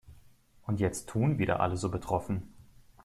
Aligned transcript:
Und 0.63 0.79
jetzt 0.79 1.09
tun 1.09 1.37
wieder 1.37 1.59
alle 1.59 1.77
so 1.77 1.91
betroffen. 1.91 2.51